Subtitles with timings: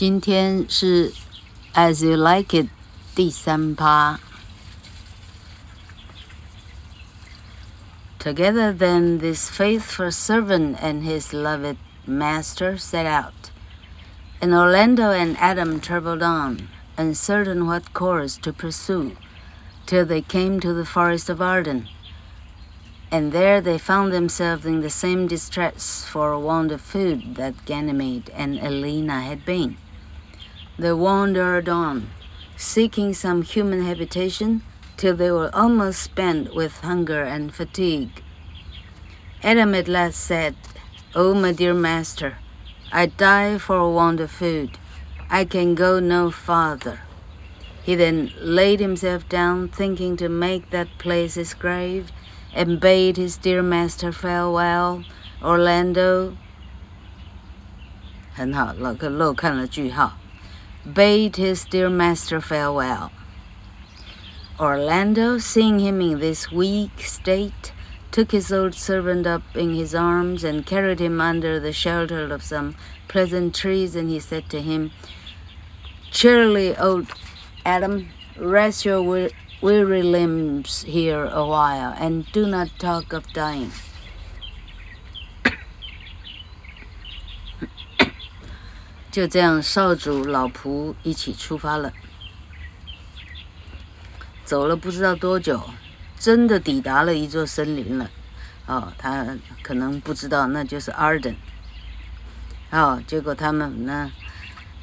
[0.00, 1.12] 今天是
[1.74, 2.68] As You Like It
[3.14, 4.18] 第三趴。
[8.18, 11.76] Together then this faithful servant and his loved
[12.06, 13.50] master set out.
[14.40, 19.18] And Orlando and Adam traveled on, uncertain what course to pursue,
[19.84, 21.88] till they came to the forest of Arden.
[23.12, 28.30] And there they found themselves in the same distress for want of food that Ganymede
[28.30, 29.76] and Aliena had been
[30.79, 32.09] They wandered on,
[32.57, 34.61] seeking some human habitation
[34.97, 38.21] till they were almost spent with hunger and fatigue.
[39.43, 40.55] Adam at last said,
[41.13, 42.37] O oh, my dear master,
[42.91, 44.77] I die for want of food.
[45.29, 46.99] I can go no farther.
[47.83, 52.11] He then laid himself down, thinking to make that place his grave
[52.53, 55.03] and bade his dear master farewell.
[55.41, 56.35] Orlando，
[58.33, 60.17] 很好，老个漏看了句号。
[60.84, 63.12] Bade his dear master farewell.
[64.58, 67.72] Orlando, seeing him in this weak state,
[68.10, 72.42] took his old servant up in his arms and carried him under the shelter of
[72.42, 72.76] some
[73.08, 74.90] pleasant trees, and he said to him,
[76.10, 77.08] Cheerily, old
[77.66, 78.08] Adam,
[78.38, 79.02] rest your
[79.60, 83.70] weary limbs here a while, and do not talk of dying.
[89.10, 91.92] 就这样，少主老仆一起出发了。
[94.44, 95.62] 走了不知道多久，
[96.18, 98.10] 真的抵达了一座森林了。
[98.66, 101.34] 哦，他可能不知道那就是 Arden。
[102.70, 104.10] 哦，结果他们呢，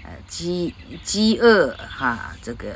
[0.04, 2.76] 呃，饥饥饿哈，这个。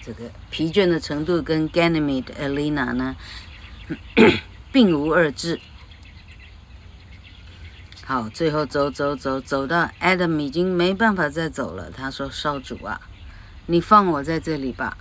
[0.00, 3.14] 这个疲倦的程度跟 Ganymede Elena 呢，
[4.72, 5.60] 并无二致。
[8.08, 11.90] 好，最后走走走走到 Adam 已经没办法再走了。
[11.90, 12.98] 他说：“少主啊，
[13.66, 14.96] 你放我在这里吧，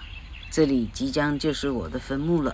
[0.51, 2.53] 这里即将就是我的坟墓了。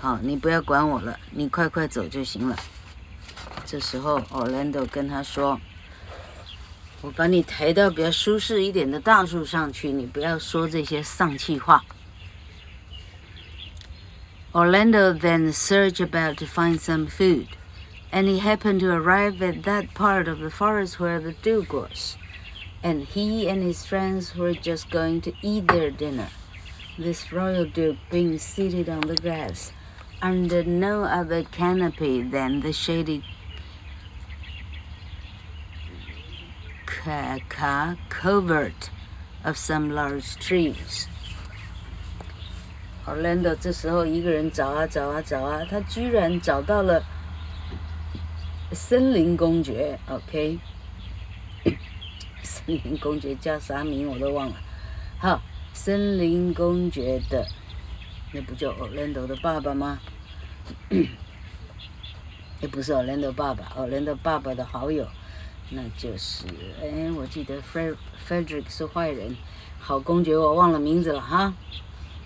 [0.00, 2.56] 好，你不要管我了，你快快走就行了。”
[3.66, 5.60] 这时候 Orlando 跟他说。
[7.02, 11.84] 我把你抬到比较舒适一点的大树上去，你不要说这些丧气话。
[14.52, 17.46] Orlando then searched about to find some food,
[18.15, 22.17] and he happened to arrive at that part of the forest where the Duke was,
[22.83, 26.29] and he and his friends were just going to eat their dinner.
[26.97, 29.71] This royal Duke being seated on the grass,
[30.21, 33.23] under no other canopy than the shady
[38.09, 38.89] covert
[39.43, 41.07] of some large trees.
[43.07, 47.03] Orlando 这时候一个人找啊找啊找啊，他居然找到了
[48.72, 49.98] 森林公爵。
[50.08, 50.58] OK，
[52.42, 54.56] 森林公爵叫啥名我都忘了。
[55.18, 55.40] 好，
[55.72, 57.46] 森林公爵的
[58.32, 59.98] 那不就 Orlando 的爸爸吗？
[62.60, 65.06] 也不是 Orlando 爸爸，Orlando 爸爸的好友。
[65.68, 66.44] 那就是，
[66.80, 69.36] 哎，我记得 Frederick 是坏人，
[69.80, 71.54] 好公爵我忘了名字了哈。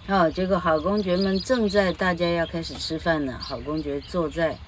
[0.06, 4.58] 好，结果好公爵们正在大家要开始吃饭呢，好公爵坐在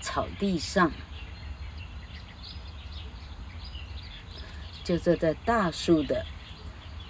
[0.00, 0.92] 草地上，
[4.89, 6.25] 就坐在大树的，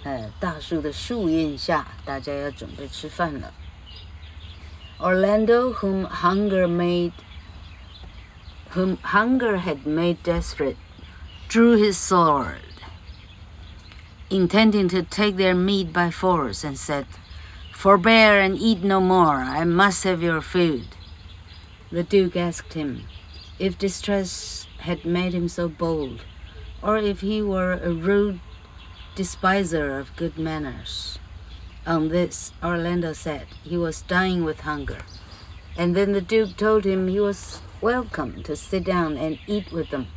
[0.04, 3.52] 呃，大树的树荫下，大家要准备吃饭了。
[4.98, 7.12] Orlando, whom hunger made,
[8.74, 10.76] whom hunger had made desperate.
[11.48, 12.58] drew his sword,
[14.28, 17.06] intending to take their meat by force, and said,
[17.72, 20.88] Forbear and eat no more, I must have your food.
[21.92, 23.04] The Duke asked him
[23.60, 26.24] if distress had made him so bold,
[26.81, 28.39] or if he were a rude
[29.15, 31.19] despiser of good manners.
[31.85, 34.99] On this, Orlando said he was dying with hunger.
[35.77, 39.89] And then the Duke told him he was welcome to sit down and eat with
[39.89, 40.07] them.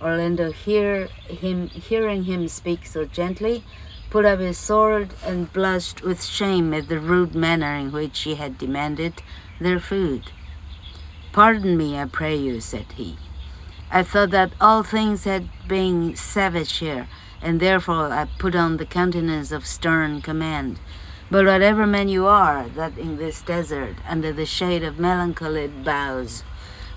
[0.00, 3.64] Orlando, hear him, hearing him speak so gently,
[4.10, 8.34] put up his sword and blushed with shame at the rude manner in which he
[8.34, 9.22] had demanded
[9.60, 10.30] their food.
[11.32, 13.16] Pardon me, I pray you, said he.
[13.94, 17.06] I thought that all things had been savage here,
[17.40, 20.80] and therefore I put on the countenance of stern command.
[21.30, 26.42] But whatever man you are, that in this desert, under the shade of melancholy boughs,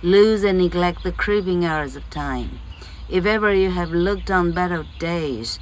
[0.01, 2.59] lose and neglect the creeping hours of time,
[3.07, 5.59] if ever you have looked on better days,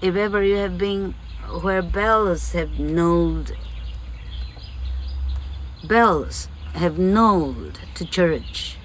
[0.00, 1.16] if ever you have been
[1.62, 3.50] where bells have knolled,
[5.82, 8.77] bells have knolled to church,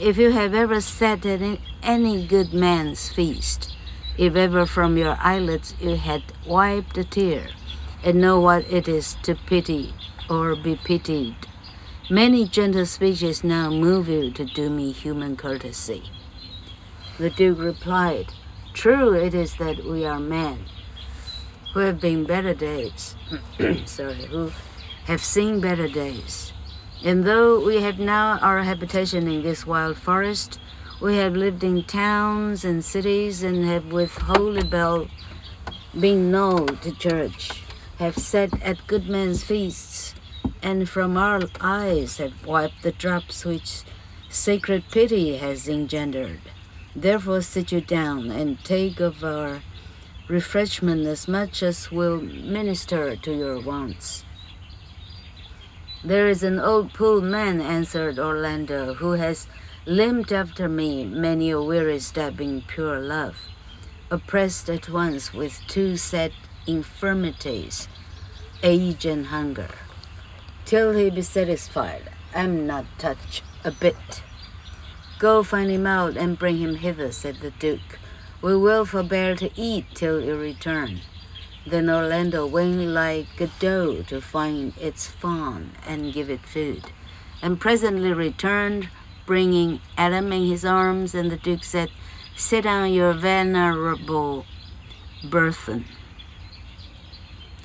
[0.00, 3.76] If you have ever sat at any good man's feast,
[4.18, 7.46] if ever from your eyelids you had wiped a tear,
[8.02, 9.94] and know what it is to pity
[10.28, 11.36] or be pitied,
[12.10, 16.02] many gentle speeches now move you to do me human courtesy.
[17.18, 18.32] The Duke replied,
[18.72, 20.64] True it is that we are men
[21.72, 23.14] who have been better days,
[23.84, 24.50] sorry, who
[25.04, 26.53] have seen better days.
[27.04, 30.58] And though we have now our habitation in this wild forest,
[31.02, 35.08] we have lived in towns and cities and have with holy bell
[36.00, 37.62] been known to church,
[37.98, 40.14] have sat at good men's feasts,
[40.62, 43.82] and from our eyes have wiped the drops which
[44.30, 46.40] sacred pity has engendered.
[46.96, 49.60] Therefore sit you down and take of our
[50.26, 54.24] refreshment as much as will minister to your wants.
[56.06, 59.46] There is an old poor man, answered Orlando, who has
[59.86, 63.38] limped after me many a weary step in pure love,
[64.10, 66.32] oppressed at once with two sad
[66.66, 67.88] infirmities,
[68.62, 69.70] age and hunger.
[70.66, 74.22] Till he be satisfied, I'm not touched a bit.
[75.18, 77.98] Go find him out and bring him hither, said the Duke.
[78.42, 81.00] We will forbear to eat till you return.
[81.66, 86.84] Then Orlando went like a doe to find its fawn and give it food,
[87.40, 88.90] and presently returned,
[89.24, 91.90] bringing Adam in his arms, and the Duke said,
[92.36, 94.44] Sit down, your venerable
[95.22, 95.86] burthen.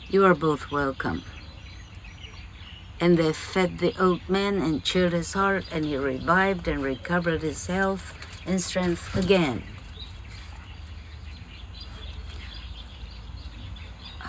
[0.10, 1.24] You are both welcome.
[3.02, 7.42] And they fed the old man and cheered his heart, and he revived and recovered
[7.42, 8.14] his health
[8.46, 9.64] and strength again.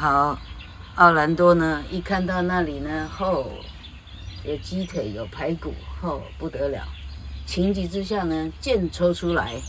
[0.00, 0.38] 好，
[0.94, 1.84] 奥兰多呢？
[1.90, 3.52] 一看到那里呢，吼，
[4.44, 6.82] 有鸡腿，有排骨，吼，不得了！
[7.44, 9.60] 情急之下呢，剑抽出来，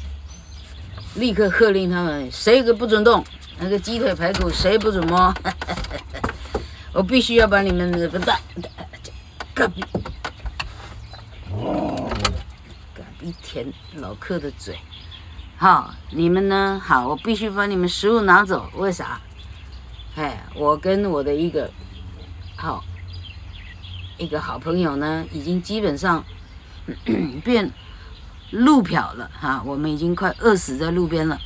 [1.16, 3.22] 立刻喝令他们：谁个不准动？
[3.60, 5.34] 那个鸡腿排骨谁不准摸？
[6.96, 8.40] 我必须要把你们的不打，
[9.54, 9.84] 隔壁，
[12.96, 14.80] 隔壁舔老客的嘴。
[15.58, 16.82] 好，你们呢？
[16.82, 18.70] 好，我必须把你们食物拿走。
[18.78, 19.20] 为啥？
[20.16, 21.72] 哎，我跟我的一个
[22.58, 22.84] 好
[24.18, 26.24] 一个好朋友呢，已经基本上
[27.44, 27.72] 变
[28.52, 31.40] 路漂了哈，我们已经快饿死在路边了。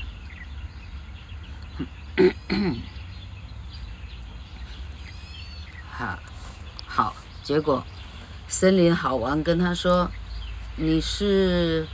[5.91, 6.17] 好，
[6.87, 7.85] 好，结果
[8.47, 10.09] 森林好王跟他说
[10.75, 11.87] ：“你是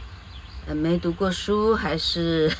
[0.67, 2.55] 没读过书，还是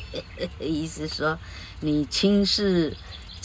[0.60, 1.38] 意思说
[1.80, 2.94] 你轻视？”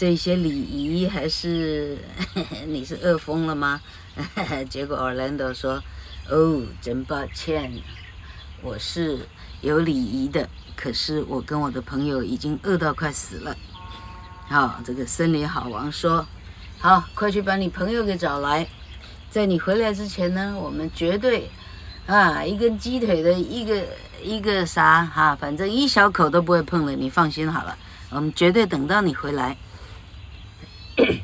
[0.01, 1.95] 这些礼仪 还是
[2.65, 3.79] 你是饿疯了吗？
[4.67, 5.79] 结果 Orlando 说
[6.27, 7.71] ：“哦，真抱歉，
[8.63, 9.19] 我是
[9.61, 13.55] 有礼仪的，可是我跟我的朋友已经饿到快死了。”
[14.49, 16.25] 好，这个森林好王说
[16.81, 18.67] ：“好，快去把你朋友给找来，
[19.29, 21.47] 在你回来之前呢，我们绝对
[22.07, 23.85] 啊一根鸡腿的一个
[24.23, 27.77] 一个啥哈，反正一小口都不会碰的，你放心好了，
[28.09, 29.55] 我们绝对等到你回来。”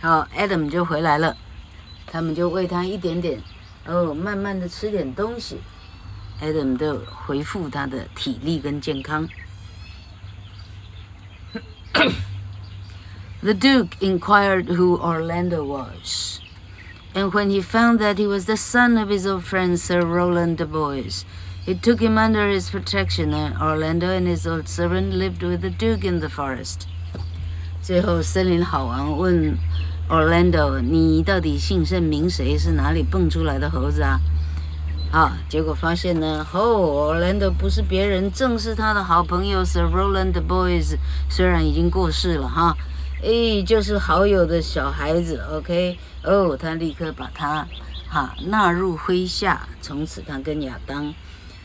[0.00, 1.36] 然后 Adam 就回来了，
[2.06, 3.40] 他们就喂他一点点，
[3.86, 5.58] 哦，慢慢的吃点东西
[6.42, 9.28] ，Adam 就恢复他的体力跟健康。
[13.42, 16.40] the Duke inquired who Orlando was,
[17.14, 20.58] and when he found that he was the son of his old friend Sir Rowland
[20.58, 21.24] de Boys,
[21.64, 25.70] he took him under his protection, and Orlando and his old servant lived with the
[25.70, 26.88] Duke in the forest.
[27.84, 29.58] 最后，森林好王问
[30.08, 32.56] Orlando：“ 你到底姓甚名谁？
[32.56, 34.18] 是哪里蹦出来的猴子啊？”
[35.12, 40.96] 啊，结果发现呢，哦，Orlando 不是别人，正是他的好朋友 Sir Roland Boys，
[41.28, 42.74] 虽然已经过世了哈，
[43.22, 45.44] 哎，就是好友的小孩子。
[45.52, 47.68] OK，哦，他立刻把他
[48.08, 51.12] 哈纳入麾下，从此他跟亚当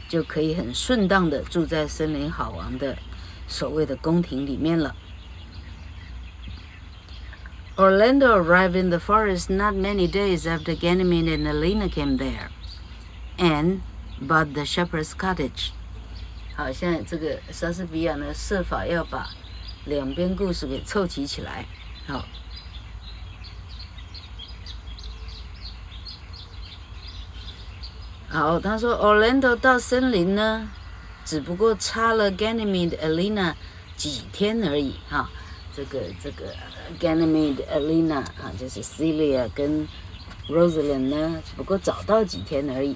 [0.09, 2.97] 就可以很顺当的住在森林好王的
[3.47, 4.93] 所谓的宫廷里面了。
[7.79, 12.49] Orlando arrived in the forest not many days after Ganymede and Aliena came there,
[13.37, 13.81] and
[14.19, 15.71] bought the shepherd's cottage.
[16.57, 19.29] 好，现在这个莎士比亚呢，设法要把
[19.85, 21.65] 两边故事给凑齐起来。
[22.05, 22.25] 好。
[28.27, 30.69] 好，他说 Orlando 到森林呢，
[31.23, 33.53] 只不过差了 Ganymede、Aliena
[33.95, 35.29] 几天而已哈。
[35.73, 36.53] 这个这个
[36.99, 39.87] Ganymede、Elena 啊，就是 Celia 跟
[40.47, 42.95] Rosalind 呢，不过早到几天而已。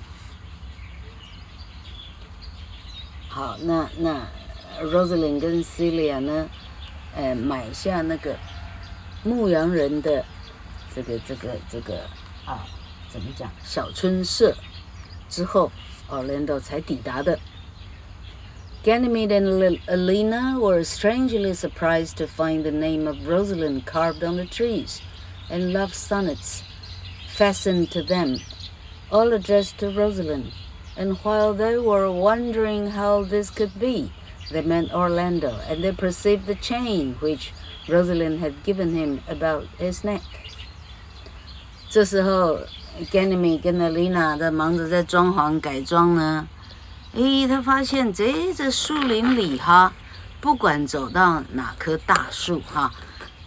[3.29, 4.27] 好，那那
[4.81, 6.49] Rosalind 跟 Celia 呢，
[7.15, 8.35] 呃，买下那个
[9.23, 10.25] 牧羊人的
[10.95, 12.05] 这个这个这个
[12.45, 12.65] 啊，
[13.09, 14.55] 怎么讲小春社
[15.29, 15.71] 之后
[16.09, 17.39] ，Orlando 才抵达的。
[18.83, 25.01] Ganymede and Aliena were strangely surprised to find the name of Rosalind carved on the trees,
[25.49, 26.63] and love sonnets
[27.29, 28.41] fastened to them,
[29.09, 30.51] all addressed to Rosalind.
[30.97, 34.11] And while they were wondering how this could be,
[34.51, 37.53] they met Orlando, and they perceived the chain which
[37.87, 40.23] Rosalind had given him about his neck.
[41.89, 42.59] 这时候
[43.11, 46.49] ，Ganymede 跟 Aliena 的忙着在装潢改装呢。
[47.13, 49.93] 诶，他发现这这树林里哈，
[50.41, 52.91] 不管走到哪棵大树哈，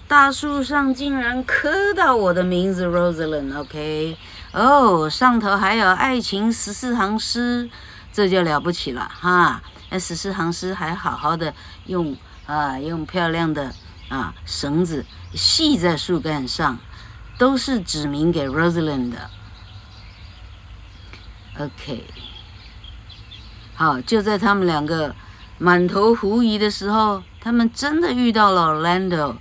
[0.06, 4.16] 大树上竟然刻到我的名字 Rosalind，OK，
[4.52, 7.68] 哦，上头还有爱情十四行诗，
[8.12, 9.60] 这就了不起了哈。
[9.90, 11.52] 那十四行诗还好好的
[11.86, 13.72] 用啊，用漂亮的
[14.08, 15.04] 啊绳子
[15.34, 16.78] 系在树干上，
[17.36, 19.30] 都是指明给 Rosalind 的
[21.58, 22.04] ，OK。
[23.76, 25.14] 好，就在他们两个
[25.58, 29.36] 满头狐疑的时候，他们真的遇到了 Orlando。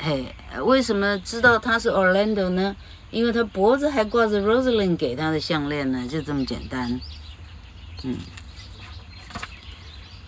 [0.00, 2.74] 嘿，为什么知道他是 Orlando 呢？
[3.10, 7.00] 因为他脖子还挂着 Rosalind 给他的项链呢，就这么简单。
[8.04, 8.18] 嗯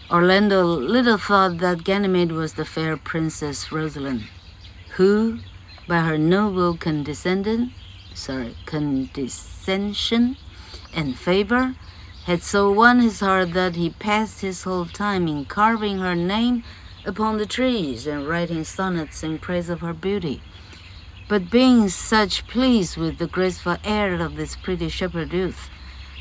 [0.08, 4.22] ，Orlando little thought that Ganymede was the fair princess Rosalind,
[4.96, 5.38] who,
[5.86, 7.70] by her noble condescending,
[8.14, 10.36] sorry, condescension
[10.94, 11.75] and favor,
[12.25, 16.62] had so won his heart that he passed his whole time in carving her name
[17.04, 20.42] upon the trees and writing sonnets in praise of her beauty.
[21.28, 25.70] But being such pleased with the graceful air of this pretty shepherd youth,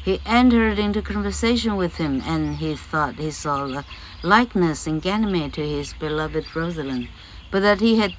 [0.03, 3.85] he entered into conversation with him, and he thought he saw a
[4.23, 7.09] likeness in Ganymede to his beloved Rosalind,
[7.51, 8.13] but that he had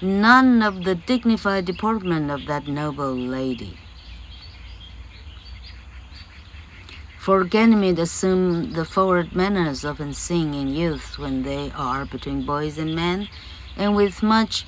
[0.00, 3.76] none of the dignified deportment of that noble lady.
[7.18, 12.78] For Ganymede assumed the forward manners often seen in youth when they are between boys
[12.78, 13.28] and men,
[13.76, 14.64] and with much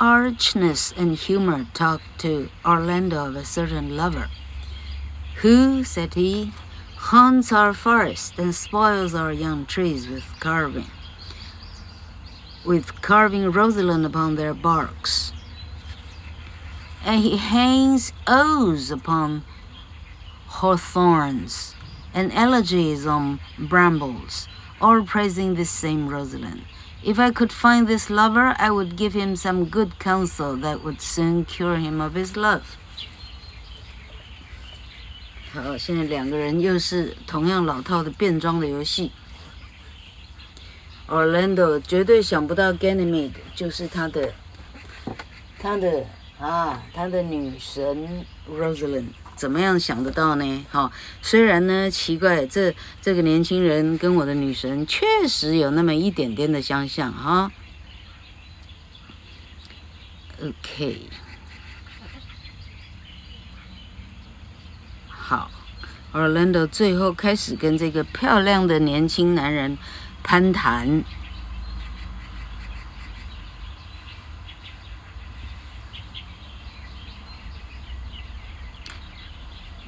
[0.00, 4.28] archness and humor talked to Orlando of a certain lover,
[5.36, 6.52] who, said he,
[6.96, 10.90] haunts our forest and spoils our young trees with carving,
[12.64, 15.32] with carving Rosalind upon their barks.
[17.04, 19.44] And he hangs oaths upon
[20.61, 21.75] hawthorns,
[22.13, 24.47] and elegies on brambles,
[24.79, 26.61] all praising this same Rosalind.
[27.03, 30.99] If I could find this lover, I would give him some good counsel that would
[31.01, 32.63] soon cure him of his love.
[35.53, 39.11] 好，现在两个人又是同样老套的变装的游戏。
[41.07, 44.33] Orlando 绝对想不到 Ganymede 就是他的，
[45.57, 46.05] 他的
[46.39, 49.13] 啊，他的女神 Rosalind。
[49.34, 50.64] 怎么样想得到呢？
[50.70, 57.50] 哈，虽然呢奇怪，这这个年轻人跟我的女神确实有那么一点点的相像哈。
[60.40, 61.08] OK，
[65.08, 65.50] 好
[66.12, 69.78] ，Orlando 最后开始跟这个漂亮的年轻男人
[70.22, 71.04] 攀谈。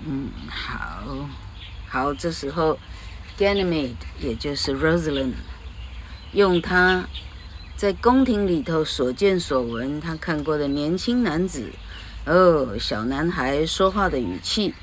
[0.06, 1.02] 嗯，好，
[1.94, 2.76] 好，这时候
[3.38, 5.34] ，Ganymede 也就是 Rosalind，
[6.32, 7.04] 用他
[7.76, 11.70] 在宫廷里头所见所闻，他看过的年轻男子，
[12.26, 14.74] 哦，小男孩说话的语气，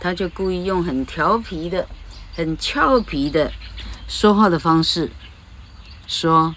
[0.00, 1.86] 他就故意用很调皮的、
[2.34, 3.52] 很俏皮的
[4.08, 5.12] 说话的方式，
[6.08, 6.52] 说：“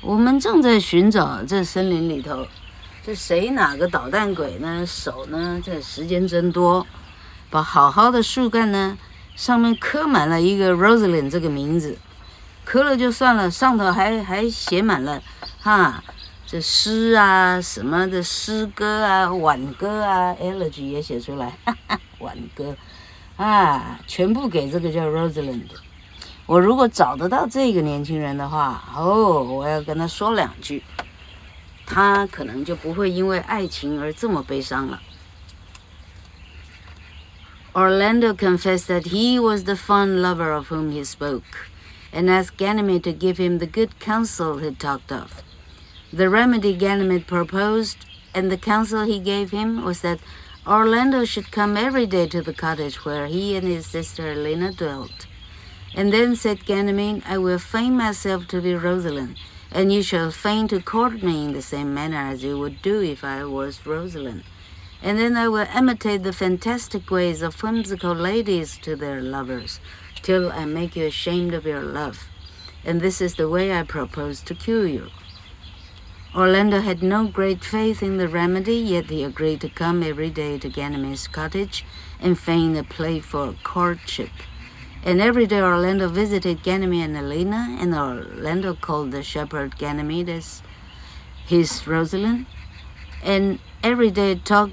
[0.00, 2.46] 我们正在寻找这森林里头，
[3.04, 4.86] 这谁哪个捣蛋鬼呢？
[4.86, 5.60] 手呢？
[5.60, 6.86] 这时间真多。”
[7.50, 8.98] 把好好的树干呢，
[9.36, 11.98] 上面刻满了一个 Rosalind 这个名字，
[12.64, 15.20] 刻了就算了，上头还还写满了，
[15.60, 16.02] 哈，
[16.46, 22.76] 这诗啊什么的诗歌啊挽歌啊，elegy 也写出来，哈哈，挽歌，
[23.36, 25.68] 啊，全部给这个叫 Rosalind。
[26.46, 30.82] 我如果找得到这个年轻人的话，哦，我要跟他说两句，
[31.84, 35.00] 他可能就不会因为爱情而这么悲伤了。
[37.76, 41.68] Orlando confessed that he was the fond lover of whom he spoke,
[42.12, 45.42] and asked Ganymede to give him the good counsel he talked of.
[46.12, 50.20] The remedy Ganymede proposed, and the counsel he gave him, was that
[50.64, 55.26] Orlando should come every day to the cottage where he and his sister Helena dwelt.
[55.96, 59.36] And then said Ganymede, I will feign myself to be Rosalind,
[59.72, 63.02] and you shall feign to court me in the same manner as you would do
[63.02, 64.44] if I was Rosalind.
[65.04, 69.78] And then I will imitate the fantastic ways of whimsical ladies to their lovers,
[70.22, 72.26] till I make you ashamed of your love.
[72.86, 75.08] And this is the way I propose to cure you.
[76.34, 80.58] Orlando had no great faith in the remedy, yet he agreed to come every day
[80.58, 81.84] to Ganymede's cottage
[82.18, 84.30] and feign a playful courtship.
[85.04, 90.62] And every day Orlando visited Ganymede and Helena, and Orlando called the shepherd Ganymede as
[91.44, 92.46] his Rosalind,
[93.22, 94.72] and every day talked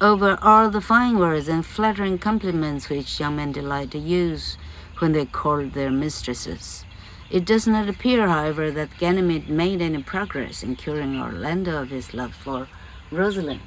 [0.00, 4.56] over all the fine words and flattering compliments which young men delight to use
[4.98, 6.84] when they court their mistresses.
[7.30, 12.14] It does not appear, however, that Ganymede made any progress in curing Orlando of his
[12.14, 12.68] love for
[13.10, 13.60] Rosalind.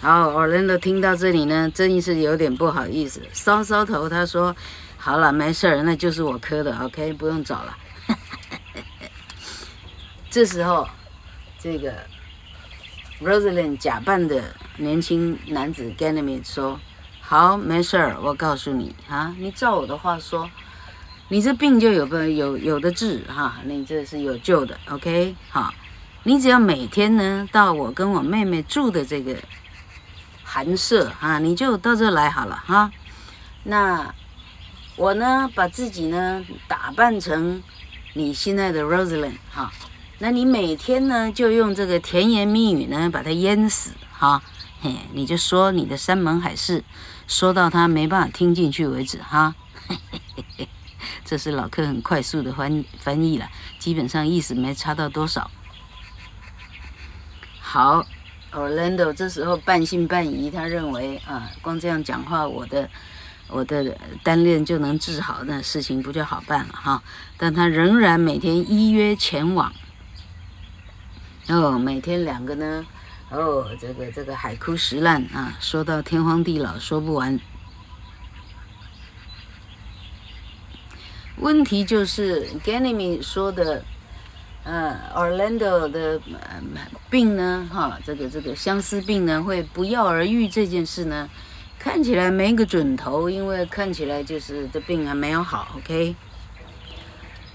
[0.00, 7.76] 好，Orlando 听到这里呢，真是有点不好意思，搔搔头，他说：“好了，没事儿，那就是我磕的，OK，不用找了。”
[10.28, 10.86] 这时候，
[11.58, 11.94] 这个
[13.23, 16.79] Rosalind 假扮的年轻男子 Ganymede 说
[17.21, 20.49] ：“好，没事儿，我告诉你啊，你照我的话说，
[21.29, 25.73] 你这病就有个有有的治哈，你这是有救的，OK，好，
[26.23, 29.35] 你只要每天呢到我跟我妹妹住的这个。”
[30.43, 32.91] 寒舍啊，你就到这来好了哈。
[33.63, 34.13] 那
[34.97, 37.63] 我呢，把自己呢打扮成
[38.15, 39.71] 你心爱的 Rosalind 哈。
[40.23, 44.43] 那你每天呢，就用这个甜言蜜语呢，把它淹死哈。
[44.79, 46.83] 嘿，你就说你的山盟海誓，
[47.27, 49.55] 说到他没办法听进去为止哈。
[49.87, 50.67] 嘿嘿嘿，
[51.25, 53.49] 这是老客很快速的翻翻译了，
[53.79, 55.49] 基本上意思没差到多少。
[57.59, 58.05] 好。
[58.53, 62.89] Orlando 这时候半信半疑，他认为啊，光这样讲话，我的
[63.47, 67.01] 我的单恋就能治好，那事情不就好办了哈？
[67.37, 69.73] 但他仍然每天依约前往。
[71.47, 72.85] 哦，每天两个呢，
[73.29, 77.39] 哦，这个这个海枯石烂啊，说到天荒地老，说不完。
[81.37, 83.83] 问题就是 Ganymede 说的。
[84.63, 86.21] 呃，Orlando 的
[87.09, 91.27] 病呢，哈，这个这个相思病呢，会不药而愈这件事呢，
[91.79, 96.15] 看起来没个准头，因为看起来就是这病还没有好，OK。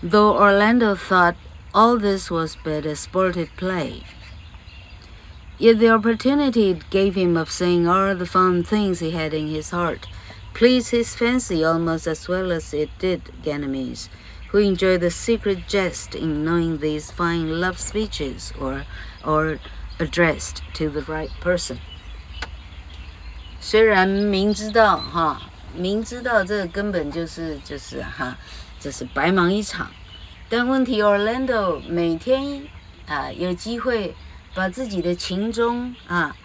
[0.03, 1.37] Though Orlando thought
[1.76, 4.04] all this was but a sportive play,
[5.58, 9.48] yet the opportunity it gave him of saying all the fun things he had in
[9.48, 10.08] his heart
[10.54, 14.10] pleased his fancy almost as well as it did Ganymede's
[14.50, 18.86] who enjoy the secret jest in knowing these fine love speeches or
[19.24, 19.60] or
[19.98, 21.78] addressed to the right person。
[23.62, 25.40] 虽然明知道哈，
[25.74, 28.36] 明知道这个根本就是就是哈，
[28.80, 29.90] 这是白忙一场，
[30.49, 32.63] 但问题 Orlando 每天
[33.07, 34.15] 啊有机会
[34.55, 36.37] 把自己的情衷啊，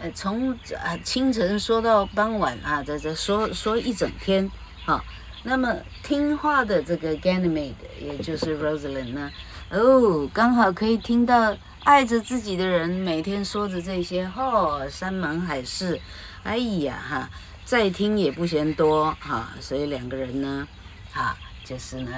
[0.00, 4.50] 呃从啊清晨说到傍晚啊，在这说说一整天
[4.84, 5.02] 啊。
[5.44, 9.30] 那么听话的这个 Ganymede，也就是 Rosalind 呢，
[9.70, 16.00] 哦，刚好可以听到爱着自己的人每天说着这些，哦，山盟海誓，
[16.42, 17.30] 哎呀哈，
[17.64, 20.66] 再听也不嫌多哈，所以两个人呢，
[21.12, 22.10] 哈，就是呢，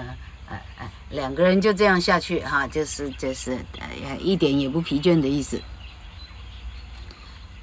[0.49, 5.61] 哎哎，两个人就这样下去哈，就是就是哎呀，一点也不疲倦的意思。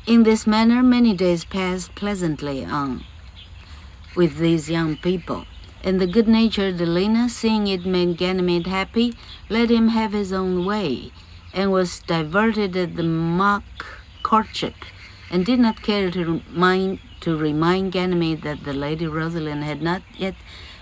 [0.05, 3.03] In this manner, many days passed pleasantly on.
[4.15, 5.45] with these young people.
[5.85, 9.15] And the good natured Helena, seeing it made Ganymede happy,
[9.49, 11.11] let him have his own way,
[11.53, 13.65] and was diverted at the mock
[14.23, 14.75] courtship,
[15.31, 20.03] and did not care to remind, to remind Ganymede that the Lady Rosalind had not
[20.17, 20.35] yet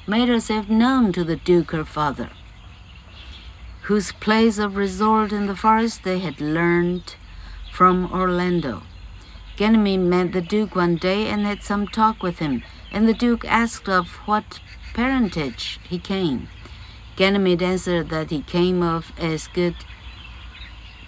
[0.07, 2.29] made herself known to the Duke her father,
[3.83, 7.15] whose place of resort in the forest they had learned
[7.71, 8.83] from Orlando.
[9.57, 13.45] Ganymede met the Duke one day and had some talk with him, and the Duke
[13.45, 14.59] asked of what
[14.93, 16.49] parentage he came.
[17.15, 19.75] Ganymede answered that he came of as good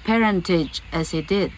[0.05, 1.51] parentage as he did,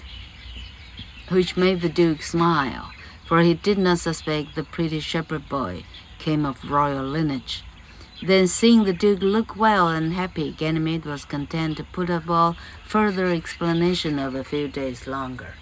[1.29, 2.91] which made the Duke smile,
[3.25, 5.83] for he did not suspect the pretty shepherd boy
[6.18, 7.62] came of royal lineage.
[8.22, 12.56] Then, seeing the Duke look well and happy, Ganymede was content to put up all
[12.86, 15.54] further explanation of a few days longer.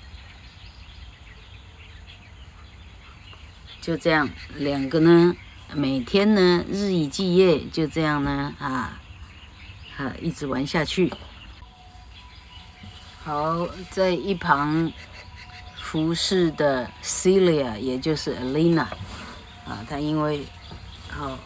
[3.80, 5.34] 就这样，两个呢，
[5.74, 9.00] 每天呢，日以继夜，就这样呢，啊，
[9.96, 11.12] 啊，一直玩下去。
[13.24, 14.92] 好，在一旁
[15.76, 18.86] 服侍的 Celia，也就是 Alina，
[19.67, 20.45] 啊，他因为，
[21.09, 21.37] 好，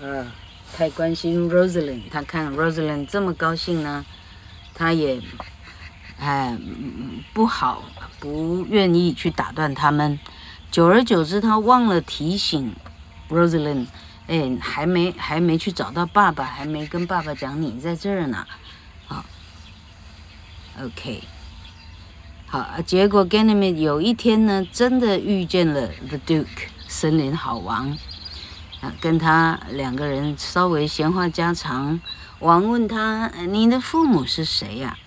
[0.00, 0.26] 呃，
[0.74, 4.04] 太关心 Rosalind，他看 Rosalind 这么高兴呢，
[4.74, 5.20] 他也，
[6.18, 6.56] 哎，
[7.34, 7.82] 不好，
[8.18, 10.18] 不愿意去打断他们。
[10.70, 12.74] 久而久之，他忘了提醒
[13.28, 13.86] Rosalind，
[14.26, 18.46] 哎，还没还没去找到爸爸，还没跟爸爸讲你在这儿呢，
[19.06, 19.24] 好
[20.80, 21.22] ，OK。
[22.52, 27.96] 好，结果 Ganymede 有一天呢，真的遇见了 The Duke 森林好王，
[28.80, 32.00] 啊，跟他两个人稍微闲话家常。
[32.40, 34.98] 王问他：“你的父母是谁呀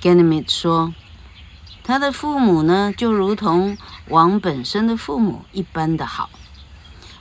[0.00, 0.92] ？”Ganymede 说
[1.84, 6.30] ：“他的父母呢，就如同王本身的父母一般的好。”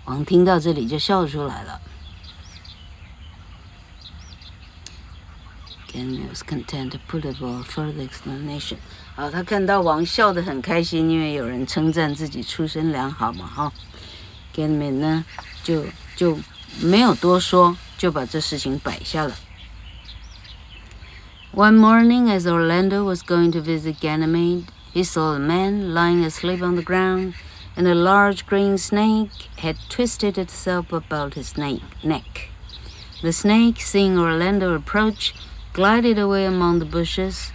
[0.05, 1.79] 王听到这里就笑出来了。
[5.93, 8.77] Ganymede was content to put up a further explanation.
[9.20, 13.72] 啊，他看到王笑得很开心，因为有人称赞自己出身良好嘛，哈。
[14.52, 15.24] g a n y m e d 呢，
[15.62, 15.84] 就
[16.14, 16.38] 就
[16.80, 19.34] 没有多说，就把这事情摆下了。
[21.54, 26.74] One morning, as Orlando was going to visit Ganymede, he saw a man lying asleep on
[26.74, 27.32] the ground,
[27.74, 29.30] and a large green snake
[29.62, 32.50] had twisted itself about his neck.
[33.22, 35.34] The snake, seeing Orlando approach,
[35.72, 37.50] glided away among the bushes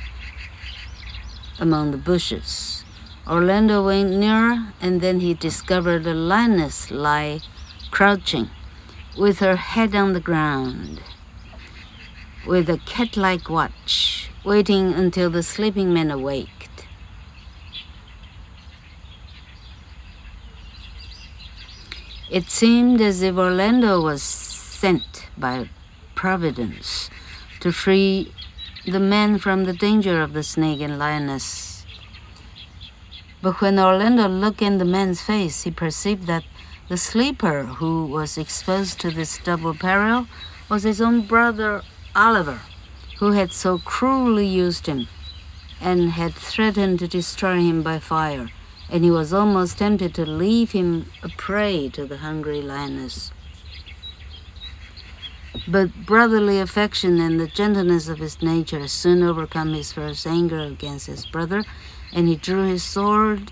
[1.58, 2.84] among the bushes.
[3.26, 7.40] Orlando went nearer, and then he discovered a lioness lie
[7.90, 8.50] crouching,
[9.16, 11.00] with her head on the ground,
[12.46, 16.86] with a cat like watch, waiting until the sleeping man awaked.
[22.30, 25.70] It seemed as if Orlando was sent by
[26.14, 27.08] Providence
[27.60, 28.32] to free
[28.86, 31.84] the man from the danger of the snake and lioness.
[33.42, 36.44] But when Orlando looked in the man's face, he perceived that
[36.88, 40.28] the sleeper who was exposed to this double peril
[40.68, 41.82] was his own brother
[42.14, 42.60] Oliver,
[43.18, 45.08] who had so cruelly used him
[45.80, 48.50] and had threatened to destroy him by fire,
[48.88, 53.32] and he was almost tempted to leave him a prey to the hungry lioness.
[55.68, 61.06] But brotherly affection and the gentleness of his nature soon overcome his first anger against
[61.06, 61.64] his brother,
[62.12, 63.50] and he drew his sword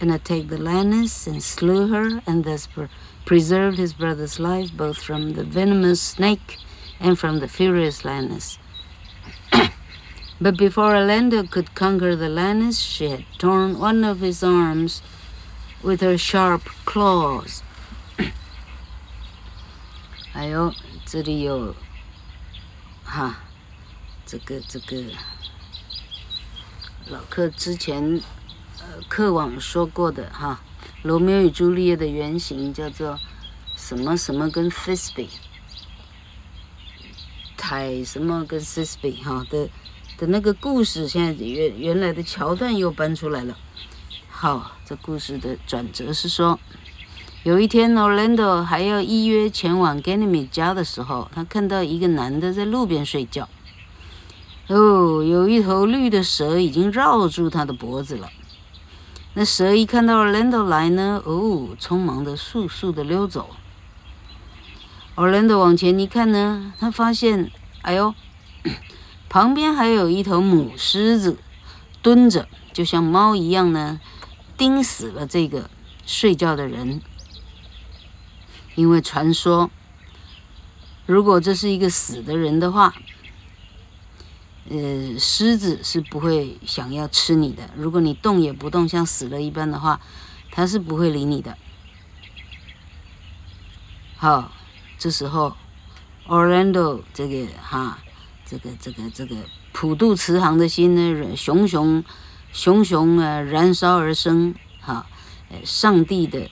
[0.00, 2.68] and attacked the lioness and slew her, and thus
[3.24, 6.58] preserved his brother's life both from the venomous snake
[7.00, 8.58] and from the furious lioness.
[10.40, 15.02] but before Orlando could conquer the lioness, she had torn one of his arms
[15.82, 17.62] with her sharp claws.
[20.32, 20.72] 还有
[21.08, 21.72] 这里有，
[23.04, 23.38] 哈，
[24.26, 25.04] 这个这个
[27.06, 28.20] 老客之前
[28.80, 30.60] 呃客网说过的哈，
[31.04, 33.20] 罗密欧与朱丽叶的原型叫做
[33.76, 35.28] 什么什么跟 Fisby，
[37.56, 39.68] 泰什么跟 f i s b e 哈的
[40.18, 43.56] 的那个故事，现在原原来的桥段又搬出来了。
[44.28, 46.58] 好，这故事的转折是说。
[47.46, 53.48] 有一天，Orlando 还要依约前往 Ganymede 家的时候，他看到一个男的在路边睡觉。
[54.66, 58.28] 哦，有一头绿的蛇已经绕住他的脖子了。
[59.34, 63.50] 那蛇一看到 Orlando 来呢，哦，匆忙的速速的溜走。
[65.14, 68.12] Orlando 往前一看呢，他发现，哎呦，
[69.28, 71.38] 旁边还有一头母狮子
[72.02, 74.00] 蹲着，就像猫一样呢，
[74.56, 75.70] 盯死了这个
[76.04, 77.00] 睡觉的人。
[78.76, 79.70] 因为传说，
[81.06, 82.94] 如果这是一个死的人的话，
[84.68, 87.70] 呃，狮子是不会想要吃你的。
[87.74, 89.98] 如果你动也不动，像死了一般的话，
[90.50, 91.56] 它是不会理你的。
[94.16, 94.52] 好，
[94.98, 95.56] 这时候
[96.26, 97.98] ，Orlando 这个哈，
[98.44, 99.36] 这个这个这个
[99.72, 102.04] 普渡慈航的心呢，熊熊
[102.52, 105.06] 熊熊啊燃烧而生，哈，
[105.64, 106.50] 上帝的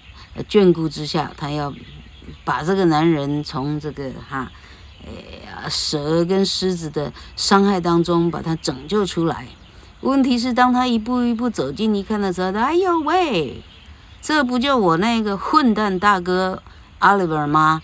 [0.48, 1.74] 眷顾之下，他要。
[2.44, 4.50] 把这个男人从这个哈，
[5.04, 9.46] 呃，蛇跟狮子的伤害当中把他拯救出来。
[10.00, 13.62] 问题是，当他一步一步走近一看的时候，哎呦喂，
[14.20, 16.62] 这不就我那个混蛋大哥
[17.00, 17.82] Oliver 吗？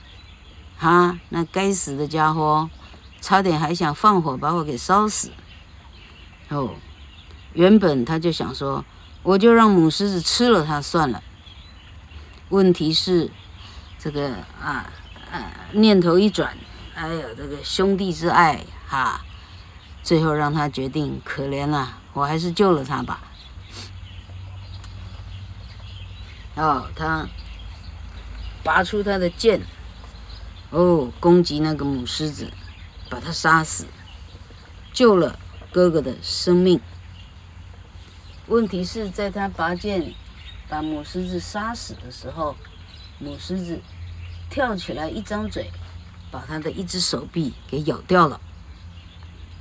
[0.76, 2.68] 哈，那该死的家伙，
[3.20, 5.30] 差点还想放火把我给烧死。
[6.48, 6.74] 哦，
[7.52, 8.84] 原本他就想说，
[9.22, 11.22] 我就让母狮子吃了他算了。
[12.48, 13.30] 问题是。
[14.02, 14.90] 这个啊
[15.30, 16.56] 啊，念头一转，
[16.94, 19.20] 哎呦，这个兄弟之爱哈，
[20.02, 23.20] 最后让他决定，可怜了，我还是救了他吧。
[26.54, 27.28] 啊，他
[28.64, 29.60] 拔出他的剑，
[30.70, 32.50] 哦，攻击那个母狮子，
[33.10, 33.84] 把他杀死，
[34.94, 35.38] 救了
[35.70, 36.80] 哥哥的生命。
[38.46, 40.14] 问题是在他拔剑
[40.70, 42.56] 把母狮子杀死的时候，
[43.19, 43.81] 母狮子
[44.49, 45.71] 跳起来一张嘴，
[46.31, 48.39] 把他的一只手臂给咬掉了。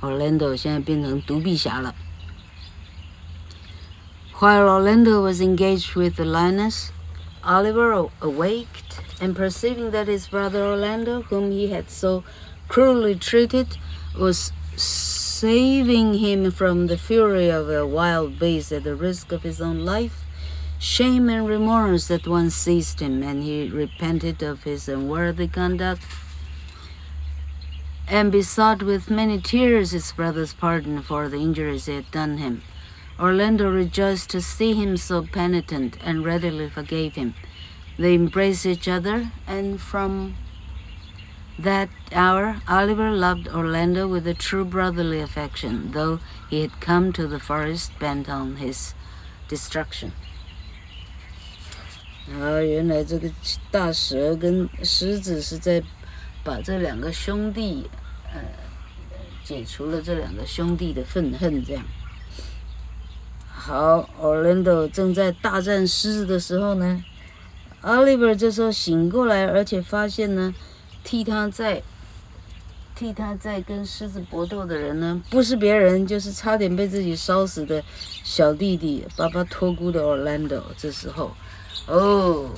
[0.01, 1.95] Orlando 现在变成独臂侠了。
[4.39, 6.89] While Orlando was engaged with the lioness,
[7.41, 12.23] Oliver awaked and perceiving that his brother Orlando, whom he had so
[12.67, 13.77] cruelly treated,
[14.17, 19.61] was saving him from the fury of a wild beast at the risk of his
[19.61, 20.25] own life,
[20.80, 26.02] shame and remorse at once seized him, and he repented of his unworthy conduct
[28.08, 32.62] and besought with many tears his brother's pardon for the injuries he had done him.
[33.20, 37.34] Orlando rejoiced to see him so penitent and readily forgave him.
[37.98, 40.34] They embraced each other, and from
[41.58, 47.26] that hour Oliver loved Orlando with a true brotherly affection, though he had come to
[47.26, 48.94] the forest bent on his
[49.46, 50.12] destruction.
[52.32, 53.28] 啊，原来这个
[53.72, 55.82] 大蛇跟狮子是在
[56.44, 57.90] 把这两个兄弟，
[58.32, 58.40] 呃，
[59.44, 61.82] 解除了这两个兄弟的愤恨，这样。
[63.48, 67.04] 好，Orlando 正在大战狮子的时候呢
[67.82, 70.54] ，Oliver 这时候醒过来，而且发现呢，
[71.02, 71.82] 替他在
[72.94, 77.82] 替他在跟狮子搏斗的人呢，不是别人，就是差点被自己烧死的
[78.22, 80.62] 小弟弟巴巴托孤的 Orlando。
[80.76, 81.32] 这时候，
[81.86, 82.50] 哦，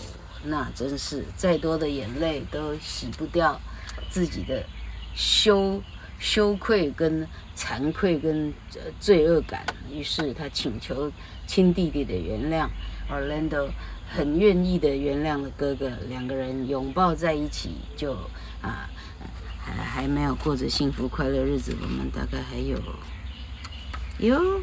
[0.44, 3.60] 那真是再多的眼泪都洗不掉
[4.10, 4.64] 自己的
[5.14, 5.82] 羞。
[6.18, 8.54] 羞愧跟惭愧跟
[9.00, 11.10] 罪恶感，于是他请求
[11.48, 12.68] 亲弟弟的原谅。
[13.10, 13.72] Orlando
[14.08, 18.12] 很愿意的原谅了哥哥，两个人拥抱在一起，就
[18.62, 18.88] 啊
[19.58, 21.76] 还还没有过着幸福快乐日子。
[21.82, 22.80] 我们大概还有
[24.20, 24.62] 哟，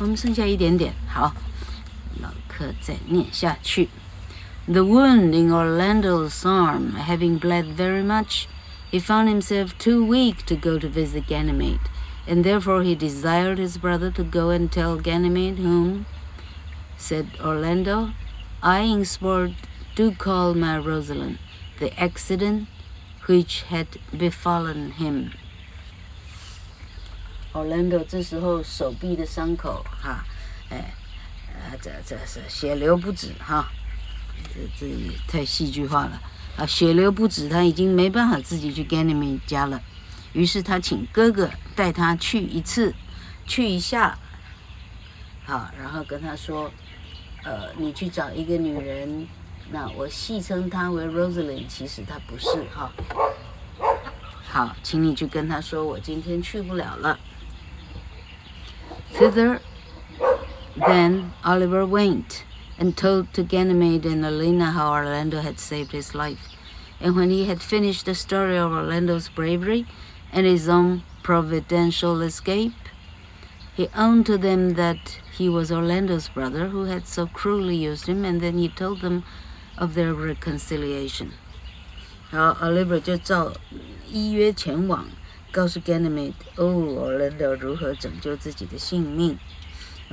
[0.00, 0.94] 我们剩下一点点。
[1.06, 1.30] 好，
[2.21, 3.89] 老客再念下去。
[4.67, 8.47] The wound in Orlando's arm having bled very much.
[8.91, 11.79] He found himself too weak to go to visit Ganymede,
[12.27, 16.05] and therefore he desired his brother to go and tell Ganymede, whom,
[16.97, 18.11] said Orlando,
[18.61, 19.51] I in sport
[19.95, 21.37] do call my Rosalind,
[21.79, 22.67] the accident
[23.27, 25.31] which had befallen him.
[27.53, 30.25] Orlando 这时候手臂的伤口，哈，
[30.69, 30.93] 哎，呃，
[31.80, 33.66] 这这是血流不止，哈，
[34.52, 36.20] 这这也太戏剧化了。
[36.56, 39.80] 啊，血流不止，他已经没办法自己去 g a n y m e 家了。
[40.32, 42.94] 于是他请哥哥带他去一次，
[43.46, 44.18] 去一下。
[45.44, 46.70] 好，然后跟他说
[47.44, 49.26] ：“呃，你去找一个女人，
[49.70, 52.90] 那我戏称她为 Rosalind，其实她不是哈。
[54.48, 57.18] 好，请你去跟她说，我今天去不了了。”
[59.12, 59.60] 辞职
[60.76, 62.44] Then Oliver went
[62.78, 66.48] and told to Ganymede and Aliena how Orlando had saved his life.
[67.00, 69.86] And when he had finished the story of Orlando's bravery
[70.32, 72.72] and his own providential escape,
[73.76, 78.24] he owned to them that he was Orlando's brother who had so cruelly used him,
[78.24, 79.24] and then he told them
[79.78, 81.32] of their reconciliation.
[82.30, 82.98] 然后 Oliver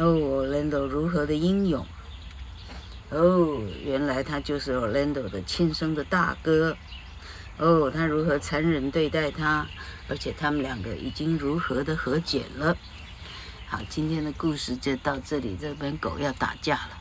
[0.02, 1.86] 哦，Orlando 如何的英勇。
[3.12, 6.76] 哦，原来他就是 Orlando 的亲生的大哥。
[7.60, 9.68] 哦，他如何残忍对待他，
[10.10, 12.76] 而且他们两个已经如何的和解了。
[13.68, 17.01] 好，今天的故事就到这里，这边狗要打架了。